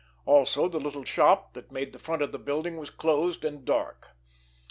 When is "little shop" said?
0.79-1.53